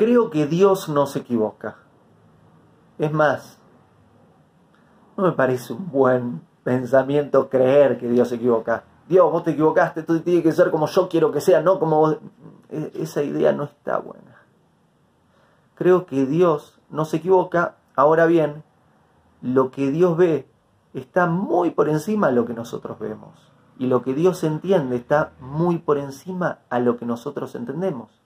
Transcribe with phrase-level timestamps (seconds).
[0.00, 1.76] Creo que Dios no se equivoca.
[2.96, 3.58] Es más,
[5.14, 8.84] no me parece un buen pensamiento creer que Dios se equivoca.
[9.06, 11.98] Dios, vos te equivocaste, todo tiene que ser como yo quiero que sea, no como
[11.98, 12.16] vos.
[12.70, 14.38] E, esa idea no está buena.
[15.74, 17.76] Creo que Dios no se equivoca.
[17.94, 18.64] Ahora bien,
[19.42, 20.48] lo que Dios ve
[20.94, 23.52] está muy por encima de lo que nosotros vemos.
[23.78, 28.19] Y lo que Dios entiende está muy por encima a lo que nosotros entendemos.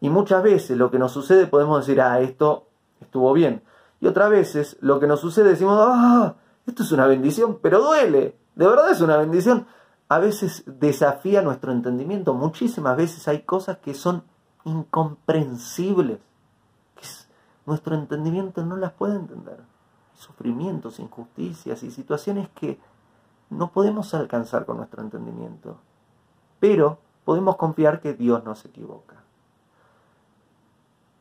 [0.00, 2.68] Y muchas veces lo que nos sucede podemos decir, ah, esto
[3.00, 3.62] estuvo bien.
[4.00, 8.36] Y otras veces lo que nos sucede decimos, ah, esto es una bendición, pero duele.
[8.54, 9.66] De verdad es una bendición.
[10.08, 12.34] A veces desafía nuestro entendimiento.
[12.34, 14.22] Muchísimas veces hay cosas que son
[14.64, 16.18] incomprensibles.
[16.94, 17.06] Que
[17.66, 19.58] nuestro entendimiento no las puede entender.
[20.14, 22.78] Sufrimientos, injusticias y situaciones que
[23.50, 25.78] no podemos alcanzar con nuestro entendimiento.
[26.60, 29.22] Pero podemos confiar que Dios no se equivoca.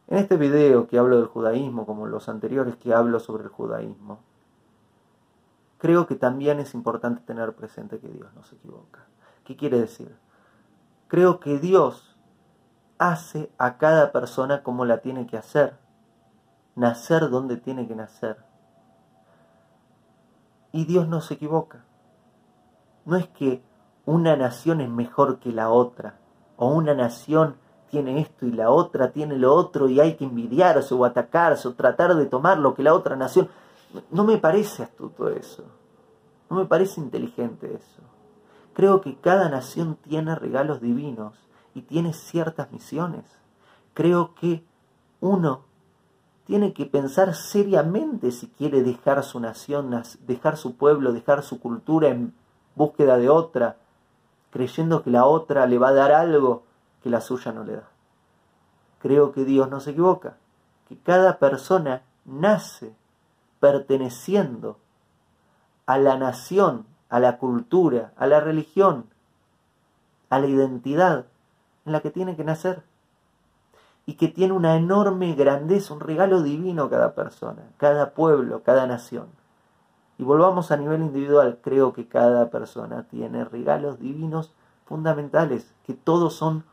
[0.07, 4.19] En este video que hablo del judaísmo, como los anteriores que hablo sobre el judaísmo,
[5.77, 9.05] creo que también es importante tener presente que Dios no se equivoca.
[9.43, 10.15] ¿Qué quiere decir?
[11.09, 12.17] Creo que Dios
[12.97, 15.77] hace a cada persona como la tiene que hacer,
[16.75, 18.37] nacer donde tiene que nacer.
[20.71, 21.83] Y Dios no se equivoca.
[23.05, 23.61] No es que
[24.05, 26.17] una nación es mejor que la otra,
[26.55, 27.57] o una nación
[27.89, 31.73] tiene esto y la otra tiene lo otro y hay que envidiarse o atacarse o
[31.73, 33.49] tratar de tomar lo que la otra nación...
[34.11, 35.63] No me parece astuto eso.
[36.49, 38.01] No me parece inteligente eso.
[38.73, 41.33] Creo que cada nación tiene regalos divinos
[41.73, 43.23] y tiene ciertas misiones.
[43.93, 44.63] Creo que
[45.19, 45.61] uno
[46.45, 52.09] tiene que pensar seriamente si quiere dejar su nación, dejar su pueblo, dejar su cultura
[52.09, 52.33] en
[52.75, 53.77] búsqueda de otra,
[54.51, 56.63] creyendo que la otra le va a dar algo
[57.01, 57.87] que la suya no le da.
[58.99, 60.37] Creo que Dios no se equivoca,
[60.87, 62.93] que cada persona nace
[63.59, 64.77] perteneciendo
[65.85, 69.05] a la nación, a la cultura, a la religión,
[70.29, 71.25] a la identidad
[71.85, 72.83] en la que tiene que nacer.
[74.05, 79.27] Y que tiene una enorme grandeza, un regalo divino cada persona, cada pueblo, cada nación.
[80.17, 84.53] Y volvamos a nivel individual, creo que cada persona tiene regalos divinos
[84.85, 86.63] fundamentales, que todos son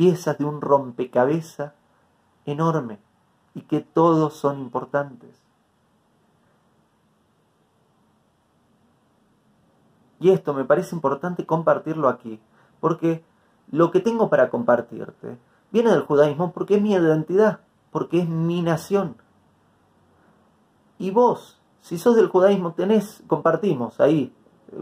[0.00, 1.74] piezas de un rompecabezas
[2.46, 2.98] enorme
[3.52, 5.42] y que todos son importantes.
[10.18, 12.40] Y esto me parece importante compartirlo aquí,
[12.80, 13.22] porque
[13.70, 15.36] lo que tengo para compartirte
[15.70, 17.60] viene del judaísmo porque es mi identidad,
[17.90, 19.16] porque es mi nación.
[20.98, 24.34] Y vos, si sos del judaísmo, tenés, compartimos ahí,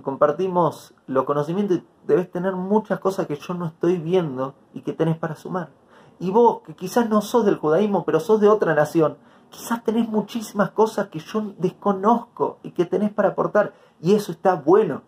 [0.02, 5.16] compartimos los conocimientos debes tener muchas cosas que yo no estoy viendo y que tenés
[5.16, 5.70] para sumar.
[6.18, 9.16] Y vos, que quizás no sos del judaísmo, pero sos de otra nación,
[9.50, 13.72] quizás tenés muchísimas cosas que yo desconozco y que tenés para aportar.
[14.00, 15.02] Y eso está bueno.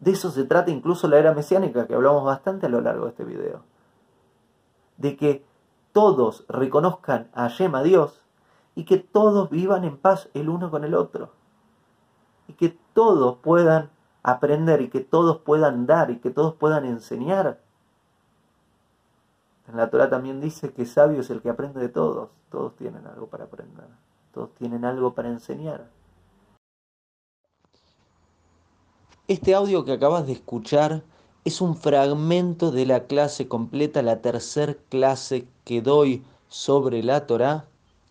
[0.00, 3.10] De eso se trata incluso la era mesiánica, que hablamos bastante a lo largo de
[3.10, 3.64] este video.
[4.96, 5.44] De que
[5.92, 8.22] todos reconozcan a Yema Dios
[8.74, 11.41] y que todos vivan en paz el uno con el otro.
[12.94, 13.90] Todos puedan
[14.22, 17.58] aprender y que todos puedan dar y que todos puedan enseñar.
[19.68, 22.30] En la Torah también dice que sabio es el que aprende de todos.
[22.50, 23.86] Todos tienen algo para aprender.
[24.32, 25.88] Todos tienen algo para enseñar.
[29.28, 31.02] Este audio que acabas de escuchar
[31.44, 37.64] es un fragmento de la clase completa, la tercera clase que doy sobre la Torah,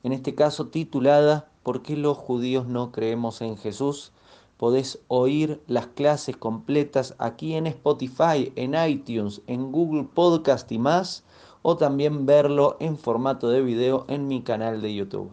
[0.03, 4.11] en este caso titulada ¿Por qué los judíos no creemos en Jesús?
[4.61, 11.23] Podés oír las clases completas aquí en Spotify, en iTunes, en Google Podcast y más,
[11.63, 15.31] o también verlo en formato de video en mi canal de YouTube.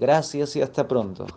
[0.00, 1.28] Gracias y hasta pronto.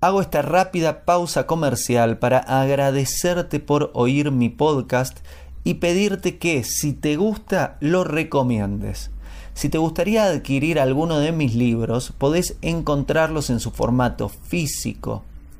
[0.00, 5.18] Hago esta rápida pausa comercial para agradecerte por oír mi podcast
[5.62, 9.12] y pedirte que si te gusta lo recomiendes.
[9.54, 15.22] Si te gustaría adquirir alguno de mis libros, podés encontrarlos en su formato físico,